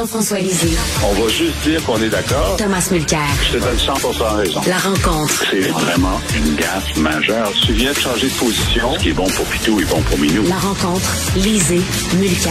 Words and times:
Jean-François 0.00 0.38
Lisée. 0.38 0.78
On 1.04 1.12
va 1.12 1.28
juste 1.28 1.62
dire 1.62 1.84
qu'on 1.84 2.00
est 2.00 2.08
d'accord. 2.08 2.56
Thomas 2.56 2.88
Mulcair. 2.90 3.20
Je 3.42 3.58
te 3.58 3.62
donne 3.62 3.76
100 3.76 3.92
raison. 4.34 4.60
La 4.66 4.78
rencontre. 4.78 5.44
C'est 5.50 5.68
vraiment 5.68 6.18
une 6.34 6.56
gaffe 6.56 6.96
majeure. 6.96 7.52
Tu 7.66 7.74
viens 7.74 7.92
de 7.92 7.98
changer 7.98 8.28
de 8.28 8.32
position. 8.32 8.94
Ce 8.94 8.98
qui 8.98 9.10
est 9.10 9.12
bon 9.12 9.28
pour 9.28 9.44
Pitou 9.44 9.78
est 9.78 9.84
bon 9.90 10.00
pour 10.00 10.16
Minou. 10.16 10.44
La 10.48 10.56
rencontre. 10.56 11.06
Lisée. 11.36 11.82
Mulcair. 12.18 12.50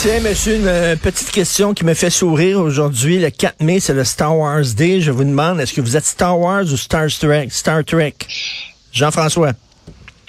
Tiens, 0.00 0.20
monsieur, 0.20 0.54
une 0.54 0.68
euh, 0.68 0.96
petite 0.96 1.30
question 1.32 1.74
qui 1.74 1.84
me 1.84 1.92
fait 1.92 2.08
sourire 2.08 2.60
aujourd'hui. 2.60 3.18
Le 3.18 3.28
4 3.28 3.60
mai, 3.60 3.78
c'est 3.78 3.92
le 3.92 4.04
Star 4.04 4.34
Wars 4.34 4.64
Day. 4.74 5.02
Je 5.02 5.10
vous 5.10 5.24
demande, 5.24 5.60
est-ce 5.60 5.74
que 5.74 5.82
vous 5.82 5.98
êtes 5.98 6.06
Star 6.06 6.40
Wars 6.40 6.64
ou 6.64 6.78
Star 6.78 7.08
Trek? 7.10 7.48
Star 7.50 7.84
Trek? 7.84 8.14
Jean-François. 8.90 9.52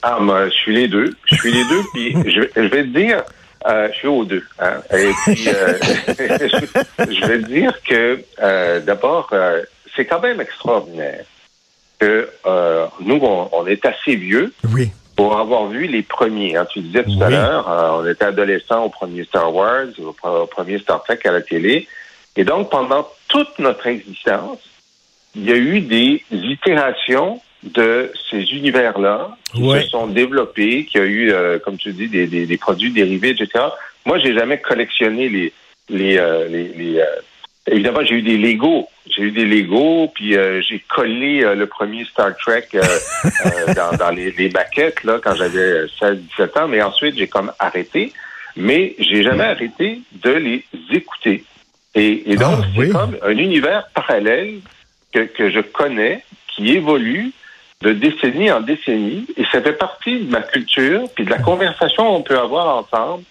Ah, 0.04 0.18
moi, 0.20 0.50
je 0.50 0.54
suis 0.54 0.76
les 0.76 0.90
deux. 0.90 1.16
Je 1.32 1.36
suis 1.38 1.54
les 1.54 1.64
deux, 1.64 1.84
puis 1.94 2.14
je, 2.26 2.42
je 2.62 2.68
vais 2.68 2.84
te 2.84 2.98
dire, 2.98 3.24
euh, 3.68 3.90
je 3.92 3.98
suis 3.98 4.08
aux 4.08 4.26
deux. 4.26 4.44
Hein. 4.60 4.82
Et 4.94 5.12
puis, 5.26 5.48
euh, 5.50 5.74
je, 7.00 7.26
vais 7.28 7.42
te 7.42 7.48
dire 7.48 7.74
que, 7.84 8.24
euh, 8.42 8.80
d'abord, 8.80 9.34
c'est 9.96 10.06
quand 10.06 10.22
même 10.22 10.42
extraordinaire 10.42 11.26
que 12.00 12.30
nous, 13.02 13.20
on, 13.22 13.50
on 13.52 13.68
est 13.68 13.84
assez 13.86 14.16
vieux 14.16 14.54
Oui. 14.74 14.92
pour 15.16 15.38
avoir 15.38 15.68
vu 15.68 15.88
les 15.88 16.04
premiers. 16.04 16.56
Hein. 16.56 16.68
Tu 16.72 16.80
disais 16.80 17.04
tout 17.04 17.22
à 17.22 17.30
l'heure, 17.30 17.98
on 18.00 18.08
était 18.08 18.26
adolescents 18.26 18.84
au 18.84 18.90
premier 18.90 19.24
Star 19.24 19.54
Wars, 19.54 19.88
au, 20.00 20.16
au 20.28 20.46
premier 20.46 20.78
Star 20.80 21.04
Trek 21.04 21.20
à 21.26 21.32
la 21.32 21.42
télé. 21.42 21.88
Et 22.36 22.44
donc, 22.44 22.70
pendant 22.70 23.08
toute 23.28 23.58
notre 23.58 23.88
existence, 23.88 24.60
il 25.36 25.46
y 25.46 25.52
a 25.52 25.56
eu 25.56 25.82
des 25.82 26.24
itérations 26.32 27.42
de 27.74 28.12
ces 28.30 28.42
univers-là 28.54 29.38
qui 29.54 29.62
Ouais. 29.64 29.82
se 29.84 29.90
sont 29.90 30.08
développés, 30.08 30.86
qui 30.86 30.98
a 30.98 31.04
eu, 31.06 31.32
euh, 31.32 31.60
comme 31.60 31.78
tu 31.78 31.92
dis, 31.94 32.08
des, 32.08 32.28
des, 32.28 32.46
des 32.46 32.58
produits 32.58 32.92
dérivés, 32.92 33.30
etc. 33.30 33.66
Moi, 34.06 34.20
j'ai 34.20 34.34
jamais 34.34 34.60
collectionné 34.60 35.30
les... 35.30 35.54
les, 35.90 36.18
euh, 36.18 36.48
les, 36.48 36.68
les, 36.70 37.00
euh, 37.00 37.06
Évidemment, 37.70 38.00
j'ai 38.06 38.16
eu 38.16 38.22
des 38.22 38.38
Legos. 38.38 38.88
J'ai 39.14 39.24
eu 39.24 39.32
des 39.32 39.44
Legos, 39.46 40.10
puis 40.16 40.38
euh, 40.38 40.62
j'ai 40.62 40.80
collé 40.88 41.44
euh, 41.44 41.54
le 41.54 41.68
premier 41.68 42.06
Star 42.06 42.36
Trek 42.38 42.68
euh, 42.76 42.82
euh, 43.46 43.74
dans, 43.74 43.98
dans 43.98 44.10
les, 44.12 44.32
les 44.32 44.50
maquettes 44.50 45.04
là, 45.04 45.20
quand 45.22 45.36
j'avais 45.36 45.86
16-17 46.00 46.60
ans, 46.62 46.68
mais 46.70 46.82
ensuite, 46.82 47.18
j'ai 47.18 47.28
comme 47.28 47.52
arrêté. 47.60 48.14
Mais 48.56 48.96
j'ai 49.00 49.22
jamais 49.22 49.44
arrêté 49.44 50.00
de 50.24 50.32
les 50.32 50.64
écouter. 50.94 51.44
Et, 51.94 52.32
et 52.32 52.36
donc, 52.38 52.60
Ah, 52.62 52.66
c'est 52.74 52.80
oui. 52.80 52.90
comme 52.90 53.18
un 53.22 53.38
univers 53.38 53.88
parallèle 53.94 54.56
que, 55.14 55.20
que 55.20 55.50
je 55.52 55.60
connais, 55.60 56.24
qui 56.56 56.72
évolue 56.72 57.32
de 57.82 57.94
décennie 57.94 58.52
en 58.52 58.62
décennie, 58.62 59.28
et 59.38 59.44
ça 59.52 59.62
fait 59.62 59.74
partie 59.74 60.20
de 60.22 60.32
ma 60.32 60.42
culture, 60.42 61.04
puis 61.16 61.26
de 61.26 61.30
la 61.30 61.38
conversation 61.38 62.06
qu'on 62.06 62.24
peut 62.24 62.40
avoir 62.40 62.78
ensemble. 62.78 63.24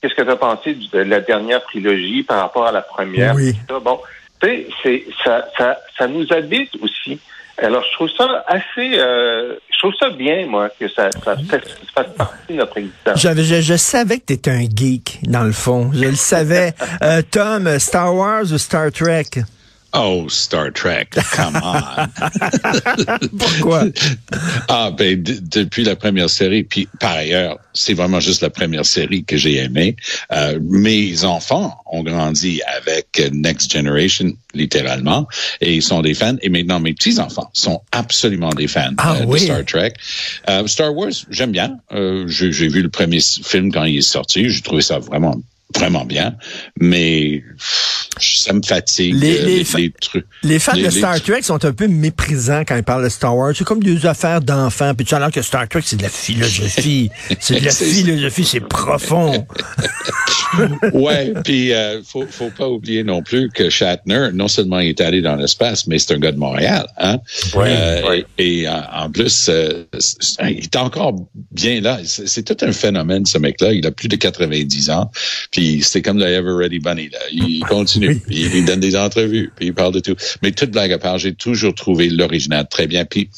Qu'est-ce 0.00 0.14
que 0.14 0.22
tu 0.22 0.30
as 0.30 0.36
pensé 0.36 0.74
de 0.74 0.98
la 0.98 1.20
dernière 1.20 1.62
trilogie 1.62 2.22
par 2.22 2.40
rapport 2.40 2.66
à 2.66 2.72
la 2.72 2.82
première? 2.82 3.34
Oui. 3.34 3.54
ça? 3.68 3.78
Bon, 3.80 4.00
tu 4.40 4.48
sais, 4.48 4.66
c'est 4.82 5.04
ça, 5.24 5.48
ça, 5.56 5.78
ça 5.96 6.06
nous 6.06 6.30
habite 6.30 6.70
aussi. 6.82 7.18
Alors, 7.56 7.84
je 7.88 7.92
trouve 7.94 8.10
ça 8.16 8.44
assez, 8.48 8.98
euh, 8.98 9.54
je 9.72 9.78
trouve 9.78 9.94
ça 9.98 10.10
bien, 10.10 10.46
moi, 10.46 10.68
que 10.78 10.88
ça, 10.88 11.08
ça, 11.24 11.36
fasse 11.94 12.12
partie 12.16 12.52
de 12.52 12.54
notre 12.54 12.76
existence. 12.78 13.20
Je, 13.20 13.60
je 13.60 13.76
savais 13.76 14.18
que 14.18 14.24
t'étais 14.24 14.50
un 14.50 14.64
geek, 14.68 15.20
dans 15.22 15.44
le 15.44 15.52
fond. 15.52 15.90
Je 15.94 16.04
le 16.04 16.16
savais. 16.16 16.74
Euh, 17.02 17.22
Tom, 17.30 17.78
Star 17.78 18.14
Wars 18.14 18.44
ou 18.44 18.58
Star 18.58 18.90
Trek? 18.90 19.42
Oh, 19.96 20.28
Star 20.28 20.72
Trek, 20.72 21.06
come 21.32 21.56
on. 21.62 22.08
Pourquoi? 23.38 23.84
ah, 24.68 24.90
ben, 24.90 25.22
depuis 25.22 25.84
la 25.84 25.94
première 25.94 26.28
série, 26.28 26.64
puis 26.64 26.88
par 26.98 27.12
ailleurs, 27.12 27.58
c'est 27.74 27.94
vraiment 27.94 28.18
juste 28.20 28.40
la 28.42 28.50
première 28.50 28.84
série 28.84 29.24
que 29.24 29.36
j'ai 29.36 29.56
aimée. 29.56 29.94
Euh, 30.32 30.58
mes 30.62 31.24
enfants 31.24 31.80
ont 31.86 32.02
grandi 32.02 32.60
avec 32.76 33.30
Next 33.32 33.72
Generation, 33.72 34.32
littéralement, 34.52 35.28
et 35.60 35.74
ils 35.74 35.82
sont 35.82 36.02
des 36.02 36.14
fans. 36.14 36.36
Et 36.42 36.48
maintenant, 36.48 36.80
mes 36.80 36.92
petits-enfants 36.94 37.50
sont 37.52 37.80
absolument 37.92 38.50
des 38.50 38.66
fans 38.66 38.94
Ah 38.98 39.16
euh, 39.20 39.24
oui? 39.26 39.40
de 39.40 39.44
Star 39.44 39.64
Trek. 39.64 39.92
Euh, 40.48 40.66
Star 40.66 40.94
Wars, 40.94 41.12
j'aime 41.30 41.52
bien. 41.52 41.78
Euh, 41.92 42.26
j'ai 42.26 42.52
j'ai 42.52 42.68
vu 42.68 42.82
le 42.82 42.88
premier 42.90 43.20
film 43.20 43.72
quand 43.72 43.84
il 43.84 43.98
est 43.98 44.02
sorti. 44.02 44.48
J'ai 44.50 44.62
trouvé 44.62 44.82
ça 44.82 44.98
vraiment 44.98 45.36
vraiment 45.76 46.04
bien, 46.04 46.36
mais 46.80 47.42
ça 48.20 48.52
me 48.52 48.62
fatigue 48.62 49.14
Les- 49.14 49.38
euh, 49.40 49.44
les 49.46 49.56
les, 49.58 49.64
fa- 49.64 49.78
les 49.78 49.90
trucs. 50.00 50.26
Les 50.42 50.58
fans 50.58 50.76
de 50.76 50.88
Star 50.90 51.20
Trek 51.20 51.42
sont 51.42 51.64
un 51.64 51.72
peu 51.72 51.88
méprisants 51.88 52.62
quand 52.66 52.76
ils 52.76 52.82
parlent 52.84 53.02
de 53.04 53.08
Star 53.08 53.36
Wars. 53.36 53.52
C'est 53.56 53.64
comme 53.64 53.82
des 53.82 54.06
affaires 54.06 54.40
d'enfants. 54.40 54.94
Puis 54.94 55.04
tu 55.06 55.14
l'air 55.16 55.30
que 55.32 55.42
Star 55.42 55.68
Trek, 55.68 55.80
c'est 55.84 55.96
de 55.96 56.02
la 56.02 56.08
philosophie. 56.08 57.10
c'est 57.40 57.60
de 57.60 57.64
la 57.64 57.70
philosophie, 57.72 58.44
c'est 58.44 58.60
profond. 58.60 59.46
ouais, 60.92 61.32
puis 61.44 61.72
euh, 61.72 62.00
faut 62.04 62.24
faut 62.30 62.50
pas 62.50 62.68
oublier 62.68 63.02
non 63.02 63.22
plus 63.22 63.50
que 63.50 63.68
Shatner, 63.70 64.28
non 64.32 64.48
seulement 64.48 64.78
il 64.80 64.90
est 64.90 65.00
allé 65.00 65.20
dans 65.20 65.36
l'espace, 65.36 65.86
mais 65.86 65.98
c'est 65.98 66.14
un 66.14 66.18
gars 66.18 66.32
de 66.32 66.38
Montréal, 66.38 66.86
hein. 66.98 67.18
Oui, 67.56 67.66
Euh. 67.68 68.22
Et, 68.38 68.60
et 68.60 68.68
en, 68.68 69.10
plus, 69.10 69.46
euh, 69.48 69.84
il 70.42 70.58
est 70.64 70.76
encore 70.76 71.14
bien 71.50 71.80
là. 71.80 71.98
C'est 72.04 72.42
tout 72.44 72.56
un 72.64 72.72
phénomène 72.72 73.26
ce 73.26 73.38
mec-là. 73.38 73.72
Il 73.72 73.86
a 73.86 73.90
plus 73.90 74.08
de 74.08 74.16
90 74.16 74.90
ans, 74.90 75.10
puis 75.54 75.82
c'est 75.82 76.02
comme 76.02 76.18
le 76.18 76.26
Ever 76.26 76.52
Ready 76.52 76.80
Bunny 76.80 77.08
là. 77.10 77.18
Il 77.30 77.60
continue, 77.68 78.16
puis 78.16 78.50
il 78.52 78.64
donne 78.64 78.80
des 78.80 78.96
entrevues, 78.96 79.52
puis 79.54 79.66
il 79.66 79.72
parle 79.74 79.94
de 79.94 80.00
tout. 80.00 80.16
Mais 80.42 80.50
toute 80.50 80.72
blague 80.72 80.92
à 80.92 80.98
part, 80.98 81.18
j'ai 81.18 81.32
toujours 81.32 81.74
trouvé 81.74 82.08
l'original 82.10 82.66
très 82.68 82.88
bien. 82.88 83.04
Puis 83.04 83.30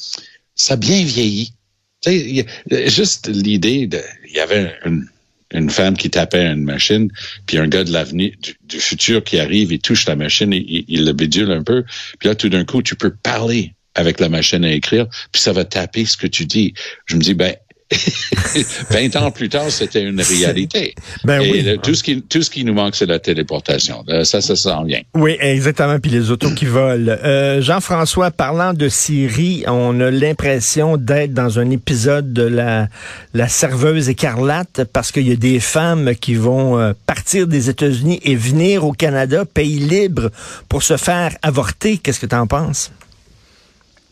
ça 0.54 0.74
a 0.74 0.76
bien 0.78 1.04
vieilli. 1.04 1.52
Tu 2.00 2.10
sais, 2.10 2.46
a- 2.72 2.88
juste 2.88 3.28
l'idée 3.28 3.86
de, 3.86 4.00
il 4.28 4.34
y 4.34 4.40
avait 4.40 4.74
une, 4.86 5.06
une 5.52 5.68
femme 5.68 5.94
qui 5.94 6.08
tapait 6.08 6.46
une 6.46 6.64
machine, 6.64 7.10
puis 7.46 7.58
un 7.58 7.68
gars 7.68 7.84
de 7.84 7.92
l'avenir, 7.92 8.32
du, 8.42 8.54
du 8.64 8.80
futur 8.80 9.22
qui 9.22 9.38
arrive, 9.38 9.70
il 9.70 9.78
touche 9.80 10.06
la 10.06 10.16
machine, 10.16 10.52
il, 10.54 10.64
il, 10.68 10.84
il 10.88 11.04
le 11.04 11.12
bidule 11.12 11.50
un 11.52 11.62
peu, 11.62 11.84
puis 12.18 12.30
là, 12.30 12.34
tout 12.34 12.48
d'un 12.48 12.64
coup, 12.64 12.82
tu 12.82 12.96
peux 12.96 13.14
parler 13.14 13.74
avec 13.94 14.20
la 14.20 14.30
machine 14.30 14.64
à 14.64 14.72
écrire, 14.72 15.06
puis 15.32 15.42
ça 15.42 15.52
va 15.52 15.64
taper 15.64 16.06
ce 16.06 16.16
que 16.16 16.26
tu 16.26 16.46
dis. 16.46 16.72
Je 17.06 17.16
me 17.16 17.20
dis, 17.20 17.34
ben, 17.34 17.54
20 18.90 19.16
ans 19.16 19.30
plus 19.30 19.48
tard, 19.48 19.70
c'était 19.70 20.02
une 20.02 20.20
réalité. 20.20 20.94
Ben 21.24 21.40
Et 21.40 21.50
oui. 21.52 21.62
le- 21.62 21.76
tout 21.78 21.94
ce 21.94 22.02
qui 22.02 22.20
tout 22.22 22.42
ce 22.42 22.50
qui 22.50 22.64
nous 22.64 22.74
manque, 22.74 22.96
c'est 22.96 23.06
la 23.06 23.18
téléportation. 23.18 24.02
Euh, 24.08 24.24
Ça, 24.24 24.40
ça 24.40 24.56
s'en 24.56 24.82
vient. 24.84 25.00
Oui, 25.14 25.36
exactement. 25.40 25.98
Puis 26.00 26.10
les 26.10 26.30
autos 26.30 26.50
qui 26.50 26.64
volent. 26.64 27.14
Euh, 27.22 27.60
Jean-François, 27.62 28.30
parlant 28.30 28.72
de 28.74 28.88
Syrie, 28.88 29.62
on 29.68 30.00
a 30.00 30.10
l'impression 30.10 30.96
d'être 30.96 31.32
dans 31.32 31.58
un 31.58 31.70
épisode 31.70 32.32
de 32.32 32.42
la, 32.42 32.88
la 33.34 33.48
serveuse 33.48 34.08
écarlate 34.08 34.82
parce 34.92 35.12
qu'il 35.12 35.28
y 35.28 35.32
a 35.32 35.36
des 35.36 35.60
femmes 35.60 36.14
qui 36.20 36.34
vont 36.34 36.78
euh, 36.78 36.92
partir 37.06 37.46
des 37.46 37.68
États-Unis 37.70 38.20
et 38.24 38.34
venir 38.34 38.84
au 38.84 38.92
Canada, 38.92 39.44
pays 39.44 39.78
libre, 39.78 40.30
pour 40.68 40.82
se 40.82 40.96
faire 40.96 41.36
avorter. 41.42 41.98
Qu'est-ce 41.98 42.20
que 42.20 42.26
tu 42.26 42.34
en 42.34 42.46
penses? 42.46 42.90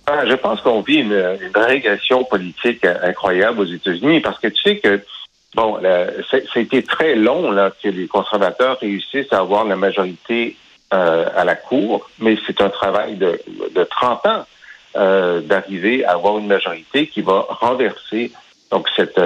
Ah, 0.07 0.27
je 0.27 0.35
pense 0.35 0.61
qu'on 0.61 0.83
vit 0.83 1.01
une, 1.01 1.13
une 1.13 1.63
régression 1.63 2.25
politique 2.25 2.85
euh, 2.85 2.95
incroyable 3.03 3.61
aux 3.61 3.65
États-Unis 3.65 4.21
parce 4.21 4.39
que 4.39 4.49
tu 4.49 4.63
sais 4.63 4.77
que 4.77 5.03
bon, 5.55 5.79
été 6.57 6.83
très 6.83 7.15
long 7.15 7.51
là 7.51 7.73
que 7.83 7.89
les 7.89 8.07
conservateurs 8.07 8.79
réussissent 8.81 9.33
à 9.33 9.39
avoir 9.39 9.65
la 9.65 9.77
majorité 9.77 10.57
euh, 10.93 11.27
à 11.35 11.45
la 11.45 11.55
cour, 11.55 12.11
mais 12.19 12.37
c'est 12.47 12.61
un 12.61 12.69
travail 12.69 13.17
de, 13.17 13.41
de 13.75 13.85
30 13.85 14.27
ans 14.27 14.45
euh, 14.97 15.41
d'arriver 15.41 16.05
à 16.05 16.13
avoir 16.13 16.39
une 16.39 16.49
majorité 16.49 17.07
qui 17.07 17.23
va 17.23 17.47
renverser 17.49 18.31
donc 18.71 18.89
cette, 18.97 19.21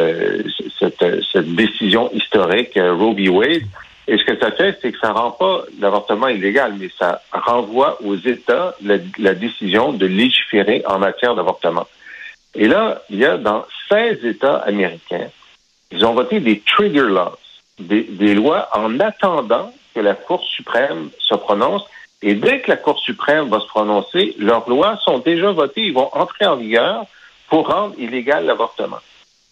cette, 0.79 1.05
cette 1.33 1.55
décision 1.55 2.11
historique 2.13 2.75
Roe 2.77 3.15
v. 3.15 3.29
Wade. 3.31 3.63
Et 4.11 4.17
ce 4.17 4.25
que 4.25 4.39
ça 4.39 4.51
fait, 4.51 4.79
c'est 4.81 4.91
que 4.91 4.99
ça 4.99 5.13
rend 5.13 5.33
pas 5.33 5.65
l'avortement 5.79 6.29
illégal, 6.29 6.75
mais 6.81 6.89
ça 6.99 7.21
renvoie 7.31 7.99
aux 8.03 8.17
États 8.17 8.75
la, 8.83 9.35
décision 9.35 9.93
de 9.93 10.07
légiférer 10.07 10.83
en 10.87 10.99
matière 10.99 11.35
d'avortement. 11.35 11.87
Et 12.55 12.69
là, 12.69 13.03
il 13.11 13.19
y 13.19 13.27
a 13.27 13.37
dans 13.37 13.67
16 13.91 14.25
États 14.25 14.57
américains, 14.57 15.29
ils 15.91 16.07
ont 16.07 16.15
voté 16.15 16.41
des 16.41 16.61
trigger 16.61 17.03
laws, 17.03 17.37
des, 17.79 18.03
des 18.03 18.35
lois 18.35 18.71
en 18.73 18.99
attendant 18.99 19.75
que 19.95 20.01
la 20.01 20.15
Cour 20.15 20.43
suprême 20.43 21.11
se 21.19 21.35
prononce. 21.35 21.85
Et 22.23 22.35
dès 22.35 22.61
que 22.61 22.71
la 22.71 22.79
Cour 22.79 22.99
suprême 22.99 23.51
va 23.51 23.61
se 23.61 23.67
prononcer, 23.67 24.35
leurs 24.39 24.69
lois 24.71 24.97
sont 25.05 25.19
déjà 25.19 25.53
votées, 25.53 25.83
ils 25.83 25.93
vont 25.93 26.09
entrer 26.15 26.47
en 26.47 26.57
vigueur 26.57 27.05
pour 27.51 27.69
rendre 27.69 27.95
illégal 27.99 28.47
l'avortement. 28.47 29.01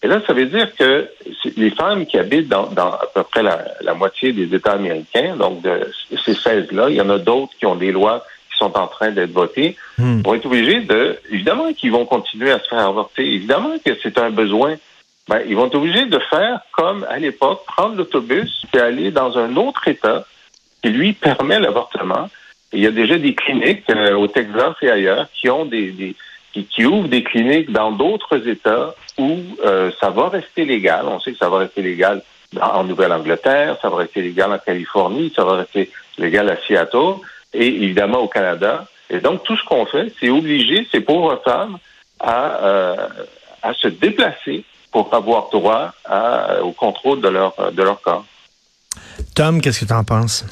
Et 0.02 0.08
là, 0.08 0.20
ça 0.26 0.34
veut 0.34 0.46
dire 0.46 0.74
que 0.76 1.08
les 1.56 1.70
femmes 1.70 2.06
qui 2.06 2.18
habitent 2.18 2.48
dans, 2.48 2.68
à 2.76 3.06
peu 3.14 3.22
près 3.22 3.42
la, 3.42 3.94
moitié 3.94 4.32
des 4.32 4.54
États 4.54 4.72
américains, 4.72 5.36
donc 5.36 5.62
de 5.62 5.90
ces 6.24 6.34
16-là, 6.34 6.90
il 6.90 6.96
y 6.96 7.00
en 7.00 7.10
a 7.10 7.18
d'autres 7.18 7.52
qui 7.58 7.66
ont 7.66 7.76
des 7.76 7.92
lois 7.92 8.24
qui 8.50 8.58
sont 8.58 8.76
en 8.76 8.86
train 8.86 9.10
d'être 9.10 9.32
votées, 9.32 9.76
hmm. 9.98 10.20
vont 10.20 10.34
être 10.34 10.46
obligés 10.46 10.80
de, 10.80 11.18
évidemment 11.30 11.72
qu'ils 11.72 11.92
vont 11.92 12.04
continuer 12.04 12.50
à 12.50 12.58
se 12.58 12.68
faire 12.68 12.86
avorter, 12.86 13.26
évidemment 13.26 13.74
que 13.84 13.92
c'est 14.02 14.18
un 14.18 14.30
besoin. 14.30 14.76
Ben, 15.28 15.40
ils 15.48 15.56
vont 15.56 15.66
être 15.66 15.74
obligés 15.74 16.06
de 16.06 16.18
faire 16.30 16.60
comme 16.72 17.04
à 17.08 17.18
l'époque, 17.18 17.64
prendre 17.66 17.96
l'autobus 17.96 18.64
et 18.74 18.78
aller 18.78 19.10
dans 19.10 19.38
un 19.38 19.56
autre 19.56 19.88
État 19.88 20.24
qui 20.82 20.90
lui 20.90 21.14
permet 21.14 21.58
l'avortement. 21.58 22.28
Il 22.72 22.80
y 22.80 22.86
a 22.86 22.90
déjà 22.90 23.18
des 23.18 23.34
cliniques 23.34 23.88
euh, 23.90 24.14
au 24.14 24.28
Texas 24.28 24.74
et 24.82 24.90
ailleurs 24.90 25.26
qui 25.34 25.48
ont 25.50 25.64
des 25.64 26.14
qui, 26.64 26.86
ouvre 26.86 27.08
des 27.08 27.22
cliniques 27.22 27.70
dans 27.70 27.92
d'autres 27.92 28.48
États 28.48 28.94
où 29.18 29.38
euh, 29.64 29.90
ça 30.00 30.10
va 30.10 30.28
rester 30.28 30.64
légal. 30.64 31.06
On 31.06 31.20
sait 31.20 31.32
que 31.32 31.38
ça 31.38 31.48
va 31.48 31.58
rester 31.58 31.82
légal 31.82 32.22
en 32.60 32.84
Nouvelle-Angleterre, 32.84 33.76
ça 33.82 33.88
va 33.88 33.96
rester 33.98 34.22
légal 34.22 34.52
en 34.52 34.58
Californie, 34.58 35.32
ça 35.34 35.44
va 35.44 35.56
rester 35.56 35.90
légal 36.18 36.48
à 36.50 36.56
Seattle 36.66 37.16
et 37.52 37.66
évidemment 37.66 38.18
au 38.18 38.28
Canada. 38.28 38.86
Et 39.10 39.20
donc, 39.20 39.42
tout 39.44 39.56
ce 39.56 39.64
qu'on 39.64 39.86
fait, 39.86 40.12
c'est 40.18 40.30
obliger 40.30 40.86
ces 40.90 41.00
pauvres 41.00 41.40
femmes 41.44 41.78
à, 42.20 42.64
euh, 42.64 43.08
à 43.62 43.72
se 43.74 43.88
déplacer 43.88 44.64
pour 44.92 45.12
avoir 45.12 45.50
droit 45.50 45.92
à, 46.04 46.62
au 46.62 46.72
contrôle 46.72 47.20
de 47.20 47.28
leur, 47.28 47.72
de 47.72 47.82
leur 47.82 48.00
corps. 48.00 48.24
Tom, 49.34 49.60
qu'est-ce 49.60 49.80
que 49.80 49.84
tu 49.84 49.92
en 49.92 50.04
penses? 50.04 50.44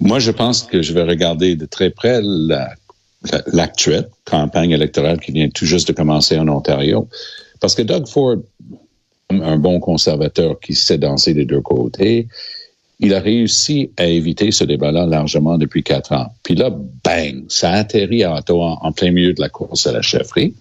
Moi, 0.00 0.18
je 0.18 0.30
pense 0.30 0.62
que 0.62 0.82
je 0.82 0.92
vais 0.92 1.04
regarder 1.04 1.56
de 1.56 1.66
très 1.66 1.90
près 1.90 2.20
la 2.22 2.68
l'actuelle 3.46 4.08
campagne 4.24 4.72
électorale 4.72 5.20
qui 5.20 5.32
vient 5.32 5.48
tout 5.48 5.66
juste 5.66 5.88
de 5.88 5.92
commencer 5.92 6.38
en 6.38 6.48
Ontario. 6.48 7.08
Parce 7.60 7.74
que 7.74 7.82
Doug 7.82 8.06
Ford, 8.06 8.36
un 9.30 9.56
bon 9.56 9.80
conservateur 9.80 10.60
qui 10.60 10.74
sait 10.74 10.98
danser 10.98 11.34
des 11.34 11.44
deux 11.44 11.60
côtés, 11.60 12.28
il 13.00 13.14
a 13.14 13.20
réussi 13.20 13.90
à 13.96 14.06
éviter 14.06 14.52
ce 14.52 14.64
débat-là 14.64 15.06
largement 15.06 15.58
depuis 15.58 15.82
quatre 15.82 16.12
ans. 16.12 16.32
Puis 16.42 16.54
là, 16.54 16.70
bang, 16.70 17.44
ça 17.48 17.72
atterrit 17.72 18.22
à 18.24 18.36
Ottawa 18.36 18.78
en 18.82 18.92
plein 18.92 19.10
milieu 19.10 19.32
de 19.32 19.40
la 19.40 19.48
course 19.48 19.86
à 19.86 19.92
la 19.92 20.02
chefferie. 20.02 20.54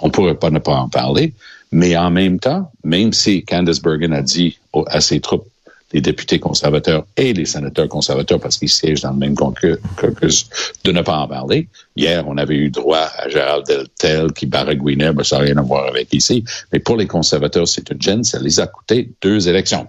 On 0.00 0.10
pourrait 0.10 0.38
pas 0.38 0.50
ne 0.50 0.58
pas 0.58 0.76
en 0.76 0.88
parler. 0.88 1.32
Mais 1.72 1.96
en 1.96 2.10
même 2.10 2.38
temps, 2.38 2.70
même 2.84 3.12
si 3.12 3.42
Candice 3.42 3.82
Bergen 3.82 4.12
a 4.12 4.22
dit 4.22 4.58
à 4.86 5.00
ses 5.00 5.20
troupes 5.20 5.48
les 5.92 6.00
députés 6.00 6.38
conservateurs 6.38 7.06
et 7.16 7.32
les 7.32 7.46
sénateurs 7.46 7.88
conservateurs 7.88 8.40
parce 8.40 8.58
qu'ils 8.58 8.68
siègent 8.68 9.02
dans 9.02 9.12
le 9.12 9.18
même 9.18 9.34
caucus 9.34 10.48
de 10.84 10.92
ne 10.92 11.02
pas 11.02 11.18
en 11.18 11.28
parler. 11.28 11.68
Hier, 11.94 12.26
on 12.26 12.36
avait 12.36 12.56
eu 12.56 12.70
droit 12.70 13.08
à 13.18 13.28
Gérald 13.28 13.66
Deltel 13.66 14.32
qui 14.32 14.46
baragouinait, 14.46 15.12
mais 15.12 15.24
ça 15.24 15.38
n'a 15.38 15.44
rien 15.44 15.56
à 15.56 15.62
voir 15.62 15.86
avec 15.86 16.12
ici. 16.12 16.44
Mais 16.72 16.80
pour 16.80 16.96
les 16.96 17.06
conservateurs, 17.06 17.68
c'est 17.68 17.88
une 17.90 18.02
gêne. 18.02 18.24
Ça 18.24 18.38
les 18.40 18.58
a 18.58 18.66
coûté 18.66 19.10
deux 19.22 19.48
élections. 19.48 19.86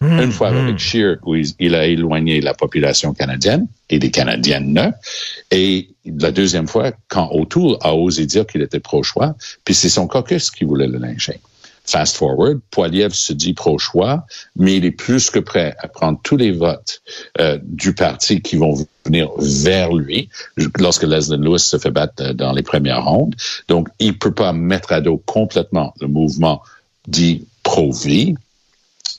Mmh, 0.00 0.20
une 0.20 0.32
fois 0.32 0.48
avec 0.48 0.74
mmh. 0.74 0.78
Scheer, 0.78 1.16
où 1.24 1.34
il 1.34 1.74
a 1.74 1.86
éloigné 1.86 2.40
la 2.40 2.54
population 2.54 3.14
canadienne 3.14 3.66
et 3.90 3.98
des 3.98 4.10
Canadiennes, 4.10 4.92
et 5.50 5.88
la 6.04 6.30
deuxième 6.30 6.68
fois, 6.68 6.92
quand 7.08 7.30
O'Toole 7.32 7.78
a 7.80 7.94
osé 7.94 8.26
dire 8.26 8.46
qu'il 8.46 8.62
était 8.62 8.80
pro-choix, 8.80 9.34
puis 9.64 9.74
c'est 9.74 9.88
son 9.88 10.06
caucus 10.06 10.50
qui 10.50 10.64
voulait 10.64 10.86
le 10.86 10.98
lyncher. 10.98 11.40
Fast 11.88 12.18
forward, 12.18 12.60
Poiliev 12.70 13.14
se 13.14 13.32
dit 13.32 13.54
pro-choix, 13.54 14.26
mais 14.56 14.76
il 14.76 14.84
est 14.84 14.90
plus 14.90 15.30
que 15.30 15.38
prêt 15.38 15.74
à 15.78 15.88
prendre 15.88 16.20
tous 16.22 16.36
les 16.36 16.52
votes 16.52 17.00
euh, 17.40 17.58
du 17.62 17.94
parti 17.94 18.42
qui 18.42 18.56
vont 18.56 18.74
venir 19.06 19.30
vers 19.38 19.94
lui 19.94 20.28
lorsque 20.78 21.04
Leslie 21.04 21.38
Lewis 21.38 21.60
se 21.60 21.78
fait 21.78 21.90
battre 21.90 22.22
euh, 22.22 22.32
dans 22.34 22.52
les 22.52 22.62
premières 22.62 23.04
rondes. 23.04 23.34
Donc, 23.68 23.88
il 24.00 24.18
peut 24.18 24.34
pas 24.34 24.52
mettre 24.52 24.92
à 24.92 25.00
dos 25.00 25.16
complètement 25.16 25.94
le 25.98 26.08
mouvement 26.08 26.60
dit 27.06 27.46
pro-vie, 27.62 28.34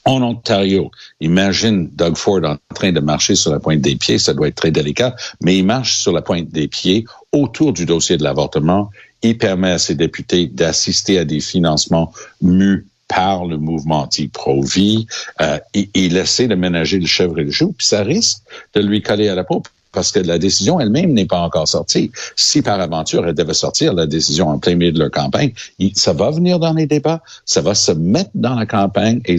en 0.04 0.22
Ontario, 0.22 0.90
imagine 1.20 1.90
Doug 1.92 2.16
Ford 2.16 2.40
en 2.44 2.56
train 2.74 2.92
de 2.92 3.00
marcher 3.00 3.34
sur 3.34 3.52
la 3.52 3.60
pointe 3.60 3.80
des 3.80 3.96
pieds, 3.96 4.18
ça 4.18 4.32
doit 4.32 4.48
être 4.48 4.54
très 4.54 4.70
délicat, 4.70 5.14
mais 5.42 5.58
il 5.58 5.64
marche 5.64 5.98
sur 5.98 6.12
la 6.12 6.22
pointe 6.22 6.48
des 6.48 6.68
pieds 6.68 7.04
autour 7.32 7.72
du 7.72 7.84
dossier 7.84 8.16
de 8.16 8.24
l'avortement 8.24 8.90
il 9.22 9.38
permet 9.38 9.70
à 9.70 9.78
ses 9.78 9.94
députés 9.94 10.46
d'assister 10.46 11.18
à 11.18 11.24
des 11.24 11.40
financements 11.40 12.12
mus 12.40 12.86
par 13.08 13.44
le 13.44 13.58
mouvement 13.58 14.02
anti-pro-vie. 14.02 15.06
Euh, 15.40 15.58
il, 15.74 16.16
essaie 16.16 16.46
de 16.46 16.54
ménager 16.54 16.98
le 16.98 17.06
chèvre 17.06 17.38
et 17.40 17.44
le 17.44 17.50
chou, 17.50 17.74
puis 17.76 17.86
ça 17.86 18.02
risque 18.02 18.38
de 18.74 18.80
lui 18.80 19.02
coller 19.02 19.28
à 19.28 19.34
la 19.34 19.44
peau 19.44 19.62
parce 19.92 20.12
que 20.12 20.20
la 20.20 20.38
décision 20.38 20.78
elle-même 20.78 21.12
n'est 21.12 21.26
pas 21.26 21.40
encore 21.40 21.66
sortie. 21.66 22.12
Si 22.36 22.62
par 22.62 22.80
aventure 22.80 23.26
elle 23.26 23.34
devait 23.34 23.54
sortir, 23.54 23.92
la 23.92 24.06
décision 24.06 24.48
en 24.48 24.58
plein 24.58 24.76
milieu 24.76 24.92
de 24.92 25.00
leur 25.00 25.10
campagne, 25.10 25.52
ça 25.94 26.12
va 26.12 26.30
venir 26.30 26.60
dans 26.60 26.72
les 26.72 26.86
débats, 26.86 27.20
ça 27.44 27.60
va 27.60 27.74
se 27.74 27.90
mettre 27.90 28.30
dans 28.34 28.54
la 28.54 28.66
campagne 28.66 29.20
et 29.24 29.38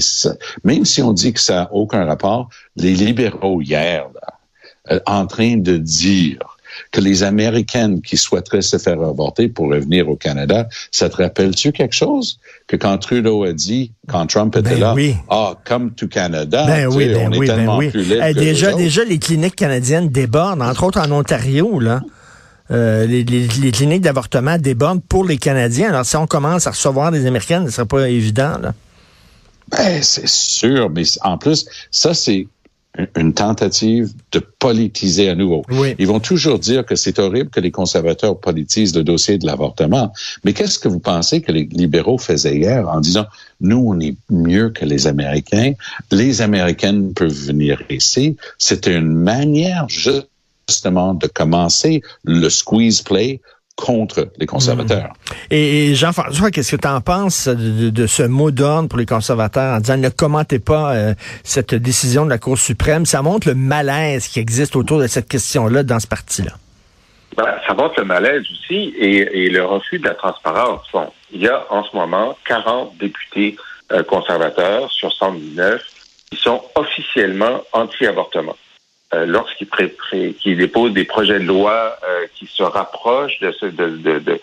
même 0.66 0.84
si 0.84 1.02
on 1.02 1.14
dit 1.14 1.32
que 1.32 1.40
ça 1.40 1.56
n'a 1.56 1.74
aucun 1.74 2.04
rapport, 2.04 2.50
les 2.76 2.94
libéraux 2.94 3.62
hier, 3.62 4.08
là, 4.14 4.34
euh, 4.92 5.00
en 5.06 5.28
train 5.28 5.58
de 5.58 5.78
dire 5.78 6.51
que 6.92 7.02
les 7.02 7.24
Américaines 7.24 8.02
qui 8.02 8.18
souhaiteraient 8.18 8.62
se 8.62 8.78
faire 8.78 9.02
avorter 9.02 9.48
pour 9.48 9.70
revenir 9.70 10.10
au 10.10 10.16
Canada, 10.16 10.68
ça 10.92 11.10
te 11.10 11.18
rappelle-tu 11.18 11.72
quelque 11.72 11.96
chose? 11.96 12.40
Que 12.68 12.76
quand 12.76 12.98
Trudeau 12.98 13.44
a 13.44 13.54
dit, 13.54 13.92
quand 14.08 14.28
Trump 14.28 14.56
était 14.56 14.76
ben 14.76 14.80
là, 14.80 14.96
ah, 15.30 15.56
come 15.66 15.92
to 15.92 16.08
Canada, 16.08 16.66
ben 16.66 16.88
oui, 16.88 17.08
ben 17.08 17.28
on 17.28 17.42
est 17.42 17.46
tellement 17.46 17.78
plus 17.78 18.04
libre 18.04 18.22
déjà, 18.34 18.74
déjà, 18.74 19.04
les 19.04 19.20
cliniques 19.20 19.56
canadiennes 19.56 20.10
débordent, 20.10 20.62
entre 20.62 20.84
autres 20.84 21.00
en 21.00 21.12
Ontario, 21.12 21.80
là. 21.80 22.02
Euh, 22.70 23.06
les, 23.06 23.72
cliniques 23.74 24.02
d'avortement 24.02 24.58
débordent 24.58 25.04
pour 25.04 25.26
les 25.26 25.38
Canadiens. 25.38 25.90
Alors, 25.90 26.06
si 26.06 26.16
on 26.16 26.26
commence 26.26 26.68
à 26.68 26.72
recevoir 26.72 27.12
des 27.12 27.26
Américaines, 27.26 27.64
ce 27.64 27.66
ne 27.66 27.72
serait 27.72 27.86
pas 27.86 28.10
évident. 28.10 28.58
Là. 28.62 28.74
Ben, 29.70 30.02
c'est 30.02 30.28
sûr, 30.28 30.90
mais 30.90 31.04
en 31.22 31.38
plus, 31.38 31.66
ça, 31.92 32.14
c'est 32.14 32.48
une 33.16 33.34
tentative 33.34 34.12
de 34.32 34.40
politiser 34.40 35.30
à 35.30 35.36
nouveau. 35.36 35.64
Ils 35.98 36.08
vont 36.08 36.20
toujours 36.20 36.60
dire 36.60 36.86
que 36.86 36.96
c'est 36.96 37.20
horrible 37.20 37.50
que 37.50 37.60
les 37.60 37.72
conservateurs 37.72 38.40
politisent 38.40 38.96
le 38.96 39.04
dossier 39.04 39.38
de 39.38 39.46
l'avortement. 39.46 40.12
Mais 40.44 40.54
qu'est-ce 40.54 40.78
que 40.78 40.90
vous 40.90 41.00
pensez 41.00 41.42
que 41.42 41.52
les 41.52 41.64
libéraux 41.64 42.18
faisaient 42.18 42.58
hier 42.58 42.90
en 42.90 43.00
disant, 43.00 43.26
nous, 43.62 43.84
on 43.88 44.00
est 44.00 44.16
mieux 44.30 44.70
que 44.72 44.86
les 44.86 45.08
Américains, 45.08 45.74
les 46.12 46.42
Américaines 46.42 47.14
peuvent 47.14 47.32
venir 47.32 47.82
ici. 47.90 48.36
C'était 48.58 48.96
une 48.96 49.14
manière 49.14 49.88
justement 49.88 51.14
de 51.14 51.28
commencer 51.28 52.02
le 52.24 52.50
squeeze 52.50 53.02
play 53.02 53.40
contre 53.76 54.30
les 54.38 54.46
conservateurs. 54.46 55.10
Hmm. 55.10 55.54
Et, 55.54 55.96
Jean-François, 55.96 56.52
qu'est-ce 56.52 56.76
que 56.76 56.82
tu 56.82 56.88
en 56.88 57.02
penses 57.02 57.48
de, 57.48 58.08
ce 58.08 58.24
mot 58.24 58.52
d'ordre 58.52 58.90
pour 58.90 59.00
les 59.00 59.06
conservateurs 59.06 59.76
en 59.76 59.80
disant 59.80 59.98
ne 59.98 60.10
commentez 60.10 60.60
pas 60.60 60.94
euh, 60.94 61.14
cette 61.44 61.74
décision 61.76 62.26
de 62.26 62.30
la 62.30 62.38
Cour 62.38 62.58
suprême? 62.58 63.06
Ça 63.06 63.22
montre 63.22 63.48
le 63.48 63.56
malaise 63.56 64.28
qui 64.28 64.40
existe 64.40 64.76
autour 64.76 65.00
de 65.00 65.08
cette 65.08 65.28
question-là 65.28 65.84
dans 65.84 66.00
ce 66.00 66.08
parti-là. 66.08 66.52
Ben, 67.38 67.56
ça 67.66 67.74
montre 67.74 68.00
le 68.00 68.06
malaise 68.06 68.44
aussi 68.52 68.94
et, 68.98 69.50
le 69.50 69.64
refus 69.64 70.00
de 70.00 70.06
la 70.06 70.16
transparence. 70.16 70.82
Bon, 70.92 71.10
il 71.32 71.42
y 71.42 71.48
a 71.48 71.66
en 71.70 71.84
ce 71.84 71.96
moment 71.96 72.38
40 72.46 72.98
députés 72.98 73.56
euh, 73.92 74.04
conservateurs 74.04 74.92
sur 74.92 75.12
119 75.14 75.82
qui 76.30 76.38
sont 76.38 76.62
officiellement 76.76 77.62
anti-avortement. 77.74 78.56
Euh, 79.14 79.26
lorsqu'il 79.26 80.58
dépose 80.58 80.94
des 80.94 81.04
projets 81.04 81.40
de 81.40 81.46
loi 81.46 81.98
euh, 82.08 82.28
qui 82.34 82.48
se 82.48 82.64
rapprochent 82.64 83.40
de 83.40 83.52
ce 83.52 83.66
de, 83.66 83.90
de, 83.98 84.20
de 84.20 84.40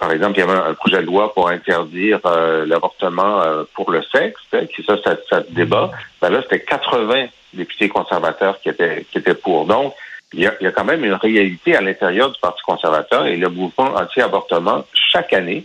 par 0.00 0.12
exemple, 0.12 0.38
il 0.38 0.40
y 0.40 0.42
avait 0.42 0.52
un 0.52 0.74
projet 0.74 1.00
de 1.00 1.06
loi 1.06 1.32
pour 1.32 1.48
interdire 1.48 2.20
euh, 2.26 2.66
l'avortement 2.66 3.42
pour 3.74 3.90
le 3.90 4.02
sexe, 4.02 4.40
hein, 4.52 4.66
qui 4.66 4.82
ça, 4.82 4.98
ça, 5.02 5.16
ça 5.30 5.42
débat. 5.48 5.90
Ben 6.20 6.28
là, 6.28 6.42
c'était 6.42 6.60
80 6.60 7.26
députés 7.54 7.88
conservateurs 7.88 8.60
qui 8.60 8.68
étaient 8.68 9.06
qui 9.10 9.16
étaient 9.16 9.34
pour. 9.34 9.64
Donc, 9.64 9.94
il 10.34 10.40
y 10.40 10.46
a, 10.46 10.54
il 10.60 10.64
y 10.64 10.66
a 10.66 10.72
quand 10.72 10.84
même 10.84 11.04
une 11.06 11.14
réalité 11.14 11.74
à 11.74 11.80
l'intérieur 11.80 12.30
du 12.30 12.38
Parti 12.38 12.60
conservateur 12.62 13.26
et 13.26 13.36
le 13.36 13.48
mouvement 13.48 13.94
anti-avortement, 13.94 14.84
chaque 14.92 15.32
année, 15.32 15.64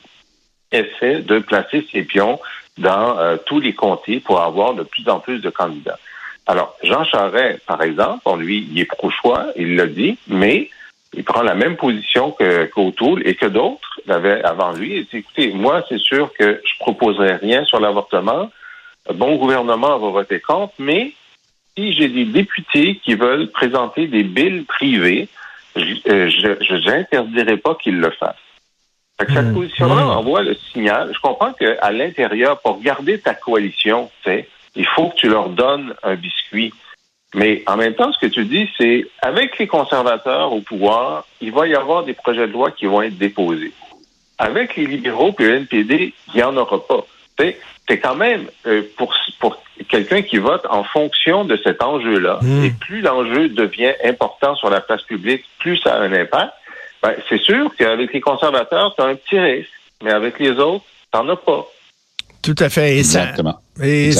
essaie 0.71 1.19
de 1.19 1.39
placer 1.39 1.85
ses 1.91 2.03
pions 2.03 2.39
dans 2.77 3.37
tous 3.45 3.59
les 3.59 3.73
comtés 3.73 4.21
pour 4.21 4.41
avoir 4.41 4.73
de 4.73 4.83
plus 4.83 5.07
en 5.09 5.19
plus 5.19 5.39
de 5.39 5.49
candidats. 5.49 5.99
Alors, 6.45 6.75
Jean 6.83 7.03
Charest, 7.05 7.65
par 7.65 7.81
exemple, 7.81 8.21
on 8.25 8.35
lui, 8.35 8.67
il 8.69 8.79
est 8.79 8.85
pro-choix, 8.85 9.47
il 9.55 9.75
l'a 9.75 9.87
dit, 9.87 10.17
mais 10.27 10.69
il 11.13 11.23
prend 11.23 11.41
la 11.41 11.55
même 11.55 11.77
position 11.77 12.31
que 12.31 12.65
qu'O'Toole 12.65 13.25
et 13.25 13.35
que 13.35 13.45
d'autres 13.45 14.01
avaient 14.09 14.43
avant 14.43 14.71
lui. 14.71 14.97
Il 14.97 15.05
dit, 15.05 15.17
écoutez, 15.17 15.53
moi, 15.53 15.83
c'est 15.87 15.99
sûr 15.99 16.33
que 16.33 16.61
je 16.65 16.73
proposerai 16.79 17.35
rien 17.35 17.63
sur 17.65 17.79
l'avortement. 17.79 18.51
Bon 19.13 19.35
gouvernement 19.35 19.99
va 19.99 20.09
voter 20.09 20.39
contre, 20.39 20.73
mais 20.79 21.13
si 21.77 21.93
j'ai 21.93 22.07
des 22.07 22.25
députés 22.25 22.99
qui 23.03 23.15
veulent 23.15 23.49
présenter 23.49 24.07
des 24.07 24.23
billes 24.23 24.61
privées, 24.61 25.27
je 25.75 26.89
n'interdirai 26.89 27.57
pas 27.57 27.75
qu'ils 27.75 27.99
le 27.99 28.11
fassent. 28.11 28.35
Cette 29.19 29.29
mmh. 29.29 29.53
position-là 29.53 30.07
envoie 30.07 30.41
le 30.41 30.55
signal. 30.55 31.11
Je 31.13 31.19
comprends 31.19 31.53
qu'à 31.53 31.91
l'intérieur, 31.91 32.59
pour 32.61 32.81
garder 32.81 33.19
ta 33.19 33.33
coalition, 33.33 34.09
il 34.75 34.87
faut 34.87 35.09
que 35.09 35.15
tu 35.15 35.29
leur 35.29 35.49
donnes 35.49 35.93
un 36.03 36.15
biscuit. 36.15 36.73
Mais 37.35 37.63
en 37.65 37.77
même 37.77 37.95
temps, 37.95 38.11
ce 38.13 38.19
que 38.19 38.31
tu 38.31 38.45
dis, 38.45 38.69
c'est 38.77 39.05
avec 39.21 39.57
les 39.57 39.67
conservateurs 39.67 40.53
au 40.53 40.61
pouvoir, 40.61 41.25
il 41.41 41.51
va 41.51 41.67
y 41.67 41.75
avoir 41.75 42.03
des 42.03 42.13
projets 42.13 42.47
de 42.47 42.51
loi 42.51 42.71
qui 42.71 42.85
vont 42.85 43.01
être 43.01 43.17
déposés. 43.17 43.71
Avec 44.37 44.75
les 44.75 44.85
libéraux 44.85 45.33
et 45.39 45.43
le 45.43 45.55
NPD, 45.55 46.13
il 46.27 46.35
n'y 46.35 46.43
en 46.43 46.55
aura 46.57 46.85
pas. 46.85 47.05
C'est 47.87 47.99
quand 47.99 48.15
même 48.15 48.47
euh, 48.65 48.83
pour, 48.97 49.13
pour 49.39 49.61
quelqu'un 49.89 50.21
qui 50.21 50.37
vote 50.37 50.65
en 50.69 50.83
fonction 50.83 51.43
de 51.43 51.59
cet 51.63 51.81
enjeu-là, 51.81 52.39
hmm. 52.41 52.63
et 52.63 52.69
plus 52.69 53.01
l'enjeu 53.01 53.49
devient 53.49 53.93
important 54.03 54.55
sur 54.55 54.69
la 54.69 54.79
place 54.79 55.01
publique, 55.01 55.43
plus 55.59 55.77
ça 55.77 55.95
a 55.95 55.99
un 55.99 56.13
impact. 56.13 56.53
Ben, 57.01 57.15
c'est 57.27 57.41
sûr 57.41 57.71
qu'avec 57.77 58.13
les 58.13 58.21
conservateurs, 58.21 58.95
tu 58.95 59.01
as 59.01 59.05
un 59.05 59.15
petit 59.15 59.39
risque, 59.39 59.69
mais 60.01 60.11
avec 60.11 60.39
les 60.39 60.51
autres, 60.51 60.85
tu 61.11 61.19
n'en 61.19 61.27
as 61.29 61.35
pas. 61.35 61.67
Tout 62.43 62.55
à 62.59 62.69
fait. 62.69 62.99
Exactement. 62.99 63.59
Et 63.81 64.11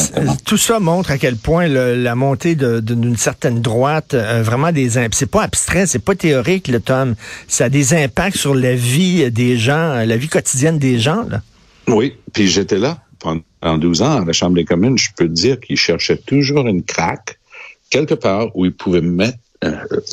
tout 0.46 0.58
ça 0.58 0.80
montre 0.80 1.12
à 1.12 1.18
quel 1.18 1.36
point 1.36 1.68
la 1.68 2.16
montée 2.16 2.56
d'une 2.56 3.18
certaine 3.18 3.62
droite, 3.62 4.16
euh, 4.16 4.42
vraiment 4.42 4.72
des 4.72 4.92
c'est 5.12 5.30
pas 5.30 5.44
abstrait, 5.44 5.86
c'est 5.86 6.00
pas 6.00 6.16
théorique, 6.16 6.70
le 6.70 6.80
Tom. 6.80 7.16
Ça 7.48 7.66
a 7.66 7.70
des 7.70 7.94
impacts 7.94 8.38
sur 8.38 8.56
la 8.56 8.74
vie 8.74 9.30
des 9.30 9.58
gens, 9.58 10.04
la 10.06 10.18
vie 10.18 10.30
quotidienne 10.30 10.80
des 10.80 10.98
gens. 10.98 11.26
Là. 11.30 11.42
Oui, 11.88 12.16
puis 12.32 12.48
j'étais 12.48 12.80
là 12.80 13.00
pendant 13.20 13.78
12 13.78 14.02
ans 14.02 14.22
à 14.22 14.26
la 14.26 14.34
Chambre 14.34 14.56
des 14.56 14.66
communes. 14.66 14.98
Je 14.98 15.10
peux 15.16 15.28
te 15.28 15.34
dire 15.34 15.60
qu'ils 15.60 15.78
cherchaient 15.78 16.18
toujours 16.18 16.66
une 16.68 16.84
craque 16.84 17.38
quelque 17.90 18.16
part 18.16 18.56
où 18.56 18.66
ils 18.66 18.74
pouvaient 18.74 19.02
mettre 19.02 19.38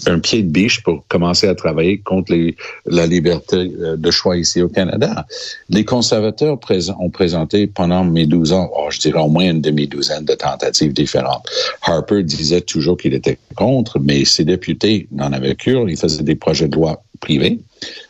un 0.06 0.18
pied 0.18 0.42
de 0.42 0.48
biche 0.48 0.82
pour 0.82 1.04
commencer 1.08 1.48
à 1.48 1.54
travailler 1.54 1.98
contre 1.98 2.32
les, 2.32 2.56
la 2.86 3.06
liberté 3.06 3.56
euh, 3.56 3.96
de 3.96 4.10
choix 4.10 4.36
ici 4.36 4.62
au 4.62 4.68
Canada. 4.68 5.26
Les 5.68 5.84
conservateurs 5.84 6.58
ont 6.98 7.10
présenté 7.10 7.66
pendant 7.66 8.04
mes 8.04 8.26
12 8.26 8.52
ans, 8.52 8.70
oh, 8.76 8.88
je 8.90 9.00
dirais 9.00 9.20
au 9.20 9.28
moins 9.28 9.50
une 9.50 9.60
demi-douzaine 9.60 10.24
de 10.24 10.34
tentatives 10.34 10.92
différentes. 10.92 11.46
Harper 11.82 12.22
disait 12.22 12.60
toujours 12.60 12.96
qu'il 12.96 13.14
était 13.14 13.38
contre, 13.56 13.98
mais 13.98 14.24
ses 14.24 14.44
députés 14.44 15.08
n'en 15.12 15.32
avaient 15.32 15.54
cure. 15.54 15.88
Ils 15.88 15.96
faisaient 15.96 16.22
des 16.22 16.34
projets 16.34 16.68
de 16.68 16.76
loi 16.76 17.02
privés. 17.20 17.60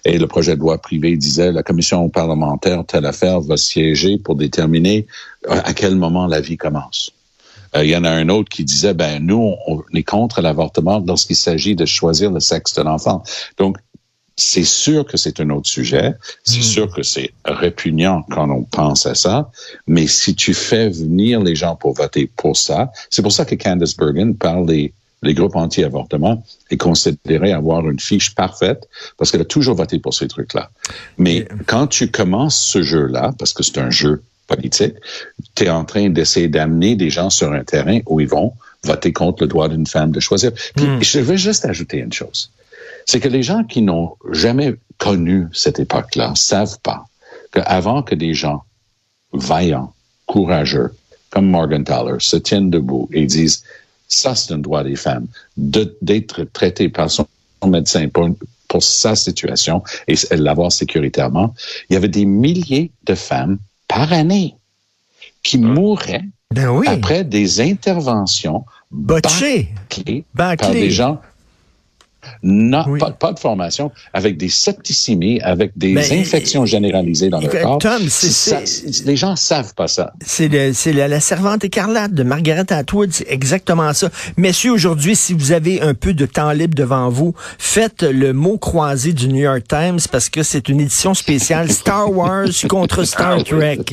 Et 0.04 0.18
le 0.18 0.26
projet 0.26 0.56
de 0.56 0.60
loi 0.60 0.78
privé 0.78 1.16
disait 1.16 1.52
la 1.52 1.62
commission 1.62 2.08
parlementaire, 2.08 2.84
telle 2.86 3.06
affaire, 3.06 3.40
va 3.40 3.56
siéger 3.56 4.18
pour 4.18 4.36
déterminer 4.36 5.06
euh, 5.48 5.60
à 5.64 5.74
quel 5.74 5.96
moment 5.96 6.26
la 6.26 6.40
vie 6.40 6.56
commence. 6.56 7.12
Euh, 7.76 7.84
il 7.84 7.90
y 7.90 7.96
en 7.96 8.04
a 8.04 8.10
un 8.10 8.28
autre 8.28 8.48
qui 8.48 8.64
disait, 8.64 8.94
ben 8.94 9.24
nous, 9.24 9.54
on 9.66 9.82
est 9.94 10.02
contre 10.02 10.40
l'avortement 10.40 11.02
lorsqu'il 11.06 11.36
s'agit 11.36 11.76
de 11.76 11.86
choisir 11.86 12.30
le 12.30 12.40
sexe 12.40 12.74
de 12.74 12.82
l'enfant. 12.82 13.22
Donc, 13.58 13.76
c'est 14.36 14.64
sûr 14.64 15.04
que 15.04 15.16
c'est 15.16 15.38
un 15.40 15.50
autre 15.50 15.68
sujet. 15.68 16.14
C'est 16.44 16.60
hmm. 16.60 16.62
sûr 16.62 16.90
que 16.94 17.02
c'est 17.02 17.32
répugnant 17.44 18.24
quand 18.30 18.48
on 18.50 18.62
pense 18.62 19.06
à 19.06 19.14
ça. 19.14 19.50
Mais 19.86 20.06
si 20.06 20.34
tu 20.34 20.54
fais 20.54 20.88
venir 20.88 21.40
les 21.40 21.54
gens 21.54 21.76
pour 21.76 21.94
voter 21.94 22.30
pour 22.36 22.56
ça, 22.56 22.90
c'est 23.10 23.22
pour 23.22 23.32
ça 23.32 23.44
que 23.44 23.54
Candice 23.54 23.96
Bergen 23.96 24.34
parle 24.36 24.66
des 24.66 24.92
les 25.22 25.34
groupes 25.34 25.56
anti-avortement 25.56 26.42
et 26.70 26.76
considéré 26.76 27.52
avoir 27.52 27.88
une 27.88 28.00
fiche 28.00 28.34
parfaite 28.34 28.88
parce 29.18 29.30
qu'elle 29.30 29.42
a 29.42 29.46
toujours 29.46 29.74
voté 29.74 29.98
pour 29.98 30.14
ces 30.14 30.28
trucs-là. 30.28 30.70
Mais 31.18 31.46
quand 31.66 31.86
tu 31.88 32.10
commences 32.10 32.58
ce 32.58 32.82
jeu-là, 32.82 33.32
parce 33.38 33.52
que 33.52 33.62
c'est 33.62 33.78
un 33.78 33.90
jeu 33.90 34.22
politique, 34.50 34.94
tu 35.54 35.64
es 35.64 35.70
en 35.70 35.84
train 35.84 36.10
d'essayer 36.10 36.48
d'amener 36.48 36.96
des 36.96 37.10
gens 37.10 37.30
sur 37.30 37.52
un 37.52 37.64
terrain 37.64 38.00
où 38.06 38.20
ils 38.20 38.28
vont 38.28 38.52
voter 38.82 39.12
contre 39.12 39.44
le 39.44 39.48
droit 39.48 39.68
d'une 39.68 39.86
femme 39.86 40.10
de 40.10 40.20
choisir. 40.20 40.52
Puis, 40.76 40.86
hmm. 40.86 41.02
je 41.02 41.20
veux 41.20 41.36
juste 41.36 41.64
ajouter 41.64 41.98
une 41.98 42.12
chose. 42.12 42.50
C'est 43.06 43.20
que 43.20 43.28
les 43.28 43.42
gens 43.42 43.64
qui 43.64 43.82
n'ont 43.82 44.16
jamais 44.32 44.74
connu 44.98 45.46
cette 45.52 45.78
époque-là 45.78 46.32
savent 46.34 46.78
pas 46.82 47.04
qu'avant 47.52 48.02
que 48.02 48.14
des 48.14 48.34
gens 48.34 48.62
vaillants, 49.32 49.92
courageux, 50.26 50.92
comme 51.30 51.46
Morgan 51.46 51.84
Morgenthaler, 51.88 52.18
se 52.20 52.36
tiennent 52.36 52.70
debout 52.70 53.08
et 53.12 53.26
disent 53.26 53.62
ça, 54.08 54.34
c'est 54.34 54.52
un 54.52 54.58
droit 54.58 54.82
des 54.82 54.96
femmes 54.96 55.28
d'être 55.56 56.44
traitées 56.52 56.88
par 56.88 57.10
son 57.10 57.26
médecin 57.66 58.08
pour, 58.08 58.28
pour 58.68 58.82
sa 58.82 59.14
situation 59.14 59.82
et 60.08 60.14
l'avoir 60.32 60.72
sécuritairement. 60.72 61.54
Il 61.88 61.94
y 61.94 61.96
avait 61.96 62.08
des 62.08 62.24
milliers 62.24 62.90
de 63.04 63.14
femmes 63.14 63.58
par 63.90 64.12
année 64.12 64.54
qui 65.42 65.58
mouraient 65.58 66.24
ben 66.54 66.82
après 66.86 67.24
des 67.24 67.60
interventions 67.60 68.64
botchées. 68.90 69.68
par 70.36 70.56
des 70.56 70.90
gens 70.90 71.20
non, 72.42 72.84
pas, 73.18 73.32
de 73.32 73.38
formation, 73.38 73.92
avec 74.14 74.38
des 74.38 74.48
septicémies, 74.48 75.40
avec 75.42 75.72
des 75.76 75.94
ben, 75.94 76.04
infections 76.12 76.64
généralisées 76.64 77.28
dans 77.28 77.40
le 77.40 77.48
corps. 77.48 77.78
Tom, 77.78 78.02
les 79.04 79.16
gens 79.16 79.36
savent 79.36 79.74
pas 79.74 79.88
ça. 79.88 80.14
C'est 80.24 80.48
la, 80.48 81.08
la, 81.08 81.20
servante 81.20 81.64
écarlate 81.64 82.14
de 82.14 82.22
Margaret 82.22 82.72
Atwood, 82.72 83.12
c'est 83.12 83.28
exactement 83.28 83.92
ça. 83.92 84.08
Messieurs, 84.36 84.72
aujourd'hui, 84.72 85.16
si 85.16 85.34
vous 85.34 85.52
avez 85.52 85.82
un 85.82 85.92
peu 85.92 86.14
de 86.14 86.24
temps 86.24 86.52
libre 86.52 86.74
devant 86.74 87.10
vous, 87.10 87.34
faites 87.58 88.02
le 88.02 88.32
mot 88.32 88.56
croisé 88.56 89.12
du 89.12 89.28
New 89.28 89.42
York 89.42 89.64
Times 89.68 90.00
parce 90.10 90.30
que 90.30 90.42
c'est 90.42 90.68
une 90.68 90.80
édition 90.80 91.12
spéciale 91.12 91.70
Star 91.72 92.10
Wars 92.10 92.48
contre 92.68 93.04
Star 93.04 93.38
ah 93.40 93.42
Trek. 93.42 93.84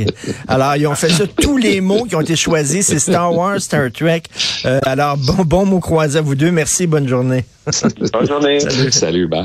Alors, 0.48 0.76
ils 0.76 0.88
ont 0.88 0.96
fait 0.96 1.10
ça. 1.10 1.26
Tous 1.28 1.58
les 1.58 1.82
mots 1.82 2.06
qui 2.06 2.16
ont 2.16 2.22
été 2.22 2.36
choisis, 2.36 2.88
c'est 2.88 3.00
Star 3.00 3.34
Wars, 3.34 3.60
Star 3.60 3.92
Trek. 3.92 4.24
Euh, 4.66 4.80
alors, 4.84 5.18
bon, 5.18 5.44
bon 5.44 5.66
mot 5.66 5.80
croisé 5.80 6.20
à 6.20 6.22
vous 6.22 6.36
deux. 6.36 6.52
Merci, 6.52 6.88
bonne 6.88 7.08
journée. 7.08 7.44
Bonne 8.14 8.28
journée. 8.28 8.60
Salut, 8.60 8.92
Salut 8.92 9.28
bye. 9.28 9.44